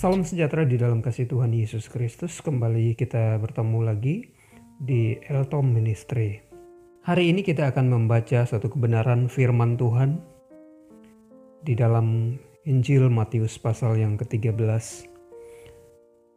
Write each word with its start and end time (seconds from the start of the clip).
Salam 0.00 0.24
sejahtera 0.24 0.64
di 0.64 0.80
dalam 0.80 1.04
kasih 1.04 1.28
Tuhan 1.28 1.52
Yesus 1.52 1.92
Kristus. 1.92 2.40
Kembali 2.40 2.96
kita 2.96 3.36
bertemu 3.36 3.84
lagi 3.84 4.32
di 4.80 5.20
Eltom 5.28 5.76
Ministry. 5.76 6.40
Hari 7.04 7.28
ini 7.28 7.44
kita 7.44 7.68
akan 7.68 7.92
membaca 7.92 8.48
satu 8.48 8.72
kebenaran 8.72 9.28
firman 9.28 9.76
Tuhan 9.76 10.16
di 11.68 11.76
dalam 11.76 12.32
Injil 12.64 13.12
Matius 13.12 13.60
pasal 13.60 14.00
yang 14.00 14.16
ke-13 14.16 14.56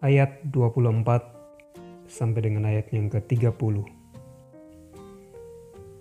ayat 0.04 0.44
24 0.52 2.04
sampai 2.12 2.40
dengan 2.44 2.68
ayat 2.68 2.92
yang 2.92 3.08
ke-30. 3.08 3.80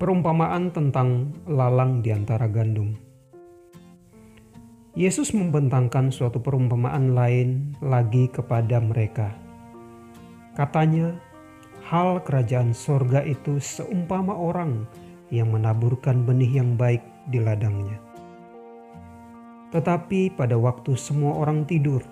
Perumpamaan 0.02 0.74
tentang 0.74 1.30
lalang 1.46 2.02
di 2.02 2.10
antara 2.10 2.50
gandum. 2.50 3.11
Yesus 4.92 5.32
membentangkan 5.32 6.12
suatu 6.12 6.36
perumpamaan 6.44 7.16
lain 7.16 7.72
lagi 7.80 8.28
kepada 8.28 8.76
mereka. 8.76 9.32
Katanya, 10.52 11.16
hal 11.88 12.20
kerajaan 12.20 12.76
sorga 12.76 13.24
itu 13.24 13.56
seumpama 13.56 14.36
orang 14.36 14.84
yang 15.32 15.48
menaburkan 15.48 16.28
benih 16.28 16.60
yang 16.60 16.76
baik 16.76 17.00
di 17.32 17.40
ladangnya. 17.40 17.96
Tetapi 19.72 20.36
pada 20.36 20.60
waktu 20.60 20.92
semua 20.92 21.40
orang 21.40 21.64
tidur, 21.64 22.04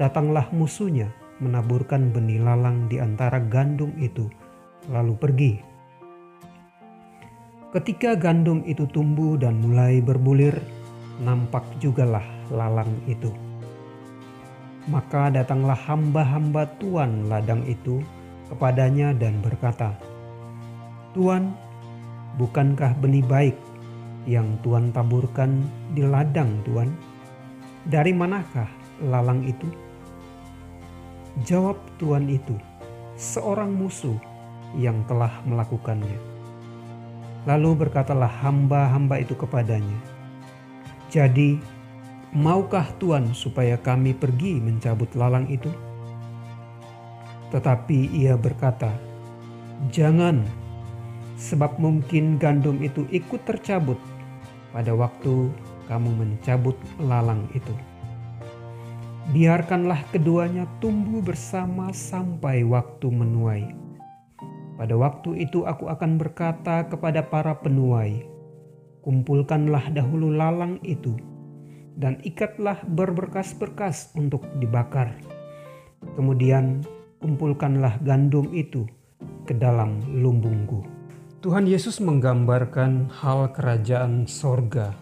datanglah 0.00 0.48
musuhnya 0.56 1.12
menaburkan 1.44 2.16
benih 2.16 2.40
lalang 2.40 2.88
di 2.88 2.96
antara 2.96 3.36
gandum 3.44 3.92
itu, 4.00 4.24
lalu 4.88 5.12
pergi. 5.20 5.52
Ketika 7.76 8.16
gandum 8.16 8.64
itu 8.64 8.88
tumbuh 8.88 9.36
dan 9.36 9.60
mulai 9.60 10.00
berbulir, 10.00 10.79
nampak 11.20 11.62
jugalah 11.78 12.24
lalang 12.48 12.90
itu. 13.04 13.28
Maka 14.88 15.28
datanglah 15.28 15.76
hamba-hamba 15.76 16.64
Tuan 16.80 17.28
ladang 17.28 17.62
itu 17.68 18.00
kepadanya 18.48 19.12
dan 19.12 19.38
berkata, 19.44 19.92
Tuan, 21.12 21.52
bukankah 22.40 22.96
benih 22.98 23.22
baik 23.22 23.56
yang 24.24 24.56
Tuan 24.64 24.88
taburkan 24.90 25.62
di 25.92 26.02
ladang 26.02 26.64
Tuan? 26.64 26.88
Dari 27.86 28.10
manakah 28.16 28.68
lalang 29.04 29.44
itu? 29.44 29.68
Jawab 31.44 31.76
Tuan 32.00 32.26
itu, 32.26 32.56
seorang 33.20 33.70
musuh 33.76 34.16
yang 34.74 35.04
telah 35.06 35.30
melakukannya. 35.44 36.18
Lalu 37.48 37.86
berkatalah 37.86 38.28
hamba-hamba 38.44 39.22
itu 39.22 39.32
kepadanya, 39.32 39.96
jadi, 41.10 41.58
maukah 42.30 42.86
Tuhan 43.02 43.34
supaya 43.34 43.74
kami 43.74 44.14
pergi 44.14 44.62
mencabut 44.62 45.10
lalang 45.18 45.50
itu? 45.50 45.68
Tetapi 47.50 48.14
ia 48.14 48.38
berkata, 48.38 48.94
"Jangan, 49.90 50.46
sebab 51.40 51.80
mungkin 51.82 52.38
gandum 52.38 52.78
itu 52.84 53.08
ikut 53.10 53.42
tercabut 53.42 53.98
pada 54.70 54.94
waktu 54.94 55.50
kamu 55.90 56.10
mencabut 56.14 56.78
lalang 57.02 57.50
itu. 57.56 57.74
Biarkanlah 59.34 60.06
keduanya 60.14 60.68
tumbuh 60.78 61.18
bersama 61.18 61.90
sampai 61.90 62.62
waktu 62.62 63.10
menuai. 63.10 63.66
Pada 64.78 64.94
waktu 64.96 65.44
itu 65.44 65.66
aku 65.66 65.90
akan 65.90 66.16
berkata 66.16 66.88
kepada 66.88 67.20
para 67.26 67.52
penuai, 67.58 68.24
kumpulkanlah 69.00 69.92
dahulu 69.92 70.32
lalang 70.32 70.80
itu 70.84 71.16
dan 72.00 72.16
ikatlah 72.24 72.80
berberkas-berkas 72.88 74.16
untuk 74.16 74.44
dibakar. 74.56 75.12
Kemudian 76.16 76.80
kumpulkanlah 77.20 78.00
gandum 78.00 78.48
itu 78.56 78.88
ke 79.44 79.52
dalam 79.52 80.00
lumbungku. 80.08 80.80
Tuhan 81.40 81.68
Yesus 81.68 82.00
menggambarkan 82.00 83.12
hal 83.20 83.52
kerajaan 83.52 84.28
sorga 84.28 84.96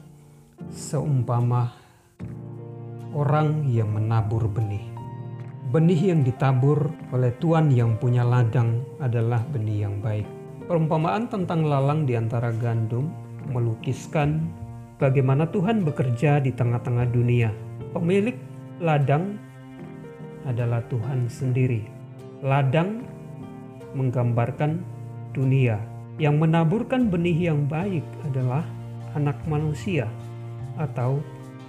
seumpama 0.70 1.70
orang 3.14 3.66
yang 3.66 3.94
menabur 3.94 4.50
benih. 4.50 4.82
Benih 5.68 6.14
yang 6.14 6.24
ditabur 6.24 6.90
oleh 7.12 7.34
Tuhan 7.38 7.68
yang 7.74 8.00
punya 8.00 8.24
ladang 8.24 8.80
adalah 9.02 9.44
benih 9.50 9.84
yang 9.86 10.00
baik. 10.00 10.24
Perumpamaan 10.64 11.28
tentang 11.28 11.66
lalang 11.66 12.08
di 12.08 12.16
antara 12.16 12.54
gandum 12.54 13.27
melukiskan 13.48 14.44
bagaimana 15.00 15.48
Tuhan 15.48 15.82
bekerja 15.82 16.38
di 16.40 16.52
tengah-tengah 16.52 17.08
dunia. 17.10 17.50
Pemilik 17.96 18.36
ladang 18.78 19.40
adalah 20.44 20.84
Tuhan 20.86 21.26
sendiri. 21.26 21.84
Ladang 22.44 23.02
menggambarkan 23.96 24.80
dunia. 25.32 25.80
Yang 26.18 26.34
menaburkan 26.46 27.06
benih 27.08 27.50
yang 27.50 27.70
baik 27.70 28.02
adalah 28.26 28.66
anak 29.14 29.38
manusia 29.46 30.10
atau 30.74 31.22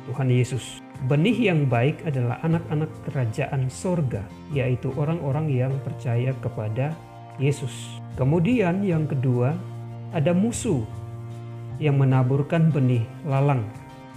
Tuhan 0.09 0.29
Yesus. 0.33 0.81
Benih 1.05 1.53
yang 1.53 1.69
baik 1.69 2.01
adalah 2.03 2.41
anak-anak 2.43 2.91
kerajaan 3.07 3.69
sorga, 3.71 4.25
yaitu 4.51 4.91
orang-orang 4.97 5.47
yang 5.47 5.73
percaya 5.85 6.33
kepada 6.43 6.91
Yesus. 7.39 8.01
Kemudian 8.19 8.83
yang 8.83 9.07
kedua, 9.07 9.55
ada 10.11 10.33
musuh 10.35 10.83
yang 11.79 11.97
menaburkan 11.97 12.69
benih 12.69 13.07
lalang. 13.23 13.63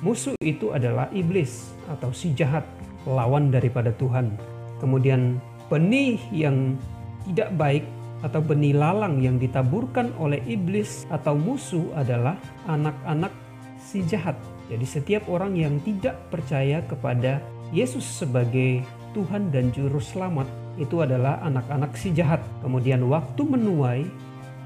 Musuh 0.03 0.35
itu 0.43 0.75
adalah 0.75 1.07
iblis 1.15 1.73
atau 1.87 2.11
si 2.11 2.35
jahat, 2.35 2.67
lawan 3.07 3.55
daripada 3.55 3.95
Tuhan. 3.97 4.35
Kemudian 4.83 5.39
benih 5.71 6.19
yang 6.35 6.75
tidak 7.23 7.55
baik 7.55 7.87
atau 8.27 8.43
benih 8.43 8.75
lalang 8.75 9.23
yang 9.23 9.39
ditaburkan 9.39 10.11
oleh 10.19 10.43
iblis 10.47 11.07
atau 11.11 11.39
musuh 11.39 11.87
adalah 11.95 12.35
anak-anak 12.67 13.31
si 13.79 14.03
jahat. 14.07 14.35
Jadi 14.71 14.87
setiap 14.87 15.27
orang 15.31 15.59
yang 15.59 15.79
tidak 15.83 16.19
percaya 16.31 16.83
kepada 16.87 17.43
Yesus 17.75 18.07
sebagai 18.07 18.83
Tuhan 19.13 19.51
dan 19.51 19.75
Juru 19.75 19.99
Selamat 19.99 20.47
itu 20.81 21.03
adalah 21.03 21.43
anak-anak 21.45 21.95
si 21.99 22.15
jahat. 22.15 22.41
Kemudian 22.63 23.05
waktu 23.11 23.43
menuai 23.43 24.03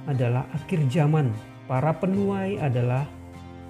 adalah 0.06 0.46
akhir 0.54 0.86
zaman 0.92 1.32
Para 1.66 1.98
penuai 1.98 2.62
adalah 2.62 3.02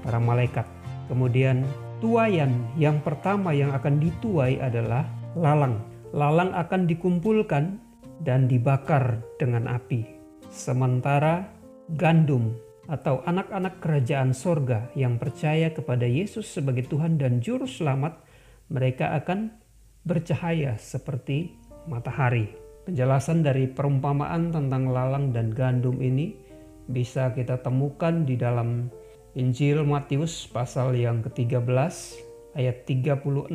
para 0.05 0.21
malaikat. 0.21 0.69
Kemudian 1.09 1.65
tuayan 2.05 2.53
yang 2.77 3.01
pertama 3.01 3.57
yang 3.57 3.73
akan 3.73 3.97
dituai 3.97 4.61
adalah 4.61 5.09
lalang. 5.33 5.81
Lalang 6.13 6.53
akan 6.53 6.85
dikumpulkan 6.85 7.81
dan 8.21 8.45
dibakar 8.49 9.25
dengan 9.41 9.65
api. 9.65 10.05
Sementara 10.53 11.49
gandum 11.97 12.53
atau 12.87 13.25
anak-anak 13.25 13.81
kerajaan 13.81 14.37
sorga 14.37 14.93
yang 14.93 15.17
percaya 15.17 15.73
kepada 15.73 16.05
Yesus 16.07 16.47
sebagai 16.47 16.87
Tuhan 16.87 17.17
dan 17.17 17.41
Juru 17.41 17.65
Selamat, 17.65 18.21
mereka 18.69 19.17
akan 19.17 19.57
bercahaya 20.07 20.79
seperti 20.79 21.59
matahari. 21.91 22.53
Penjelasan 22.87 23.43
dari 23.43 23.67
perumpamaan 23.67 24.55
tentang 24.55 24.87
lalang 24.95 25.35
dan 25.35 25.51
gandum 25.51 25.99
ini 25.99 26.46
bisa 26.87 27.35
kita 27.35 27.59
temukan 27.63 28.23
di 28.23 28.39
dalam 28.39 28.91
Injil 29.37 29.85
Matius 29.85 30.49
pasal 30.49 30.97
yang 30.97 31.21
ke-13 31.21 31.67
ayat 32.57 32.89
36 32.89 33.53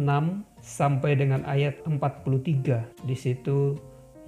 sampai 0.62 1.12
dengan 1.18 1.42
ayat 1.50 1.82
43. 1.90 3.02
Di 3.08 3.16
situ 3.18 3.76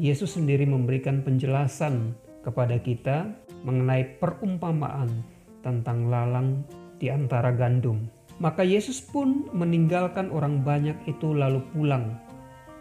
Yesus 0.01 0.33
sendiri 0.41 0.65
memberikan 0.65 1.21
penjelasan 1.21 2.17
kepada 2.41 2.81
kita 2.81 3.29
mengenai 3.61 4.17
perumpamaan 4.17 5.21
tentang 5.61 6.09
lalang 6.09 6.65
di 6.97 7.13
antara 7.13 7.53
gandum. 7.53 8.09
Maka 8.41 8.65
Yesus 8.65 8.97
pun 8.99 9.45
meninggalkan 9.53 10.33
orang 10.33 10.65
banyak 10.65 10.97
itu 11.05 11.31
lalu 11.31 11.61
pulang. 11.71 12.17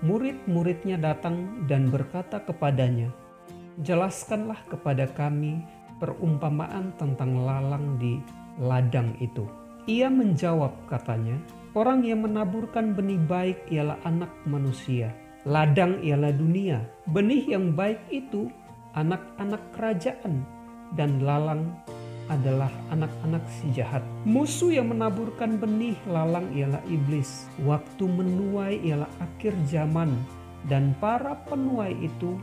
Murid-muridnya 0.02 0.98
datang 0.98 1.68
dan 1.68 1.92
berkata 1.92 2.42
kepadanya, 2.42 3.12
"Jelaskanlah 3.84 4.58
kepada 4.66 5.06
kami 5.12 5.62
perumpamaan 6.02 6.90
tentang 6.98 7.46
lalang 7.46 7.94
di 8.02 8.18
ladang 8.58 9.14
itu. 9.22 9.46
Ia 9.86 10.10
menjawab 10.10 10.74
katanya, 10.90 11.38
orang 11.78 12.02
yang 12.02 12.26
menaburkan 12.26 12.90
benih 12.98 13.22
baik 13.22 13.70
ialah 13.70 14.02
anak 14.02 14.34
manusia. 14.42 15.14
Ladang 15.46 16.02
ialah 16.02 16.34
dunia. 16.34 16.82
Benih 17.06 17.54
yang 17.54 17.78
baik 17.78 18.02
itu 18.10 18.50
anak-anak 18.98 19.62
kerajaan 19.78 20.42
dan 20.98 21.22
lalang 21.22 21.70
adalah 22.30 22.70
anak-anak 22.94 23.42
si 23.50 23.74
jahat. 23.74 24.02
Musuh 24.22 24.70
yang 24.70 24.94
menaburkan 24.94 25.58
benih 25.58 25.98
lalang 26.06 26.46
ialah 26.54 26.82
iblis. 26.86 27.50
Waktu 27.66 28.06
menuai 28.06 28.82
ialah 28.86 29.10
akhir 29.18 29.54
zaman 29.66 30.14
dan 30.70 30.94
para 31.02 31.34
penuai 31.50 31.98
itu 31.98 32.38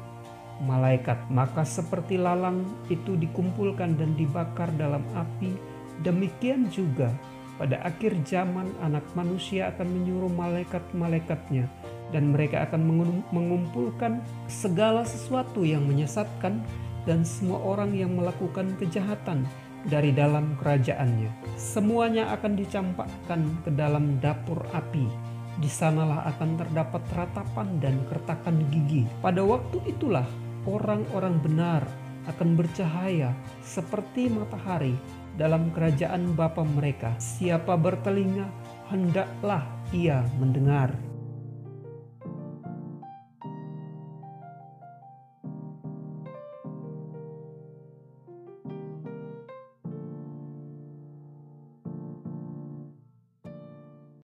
malaikat. 0.64 1.18
Maka 1.32 1.64
seperti 1.64 2.20
lalang 2.20 2.68
itu 2.92 3.16
dikumpulkan 3.16 3.96
dan 3.96 4.16
dibakar 4.16 4.72
dalam 4.76 5.04
api, 5.16 5.56
demikian 6.04 6.68
juga 6.72 7.12
pada 7.60 7.84
akhir 7.84 8.16
zaman 8.24 8.72
anak 8.80 9.04
manusia 9.20 9.68
akan 9.76 9.88
menyuruh 9.92 10.32
malaikat-malaikatnya 10.32 11.68
dan 12.10 12.34
mereka 12.34 12.66
akan 12.66 12.82
mengumpulkan 13.30 14.24
segala 14.48 15.06
sesuatu 15.06 15.68
yang 15.68 15.86
menyesatkan 15.86 16.64
dan 17.04 17.22
semua 17.28 17.60
orang 17.62 17.94
yang 17.94 18.16
melakukan 18.16 18.74
kejahatan 18.80 19.46
dari 19.88 20.12
dalam 20.12 20.56
kerajaannya. 20.60 21.56
Semuanya 21.56 22.32
akan 22.36 22.60
dicampakkan 22.60 23.42
ke 23.64 23.72
dalam 23.72 24.20
dapur 24.20 24.60
api. 24.76 25.08
Di 25.60 25.68
sanalah 25.68 26.24
akan 26.32 26.56
terdapat 26.56 27.04
ratapan 27.12 27.68
dan 27.84 28.00
kertakan 28.08 28.64
gigi. 28.72 29.04
Pada 29.20 29.44
waktu 29.44 29.84
itulah 29.92 30.24
orang-orang 30.68 31.40
benar 31.40 31.84
akan 32.28 32.60
bercahaya 32.60 33.32
seperti 33.64 34.28
matahari 34.28 34.94
dalam 35.40 35.72
kerajaan 35.72 36.36
Bapa 36.36 36.68
mereka. 36.68 37.16
Siapa 37.18 37.80
bertelinga, 37.80 38.52
hendaklah 38.92 39.64
ia 39.96 40.22
mendengar. 40.38 41.09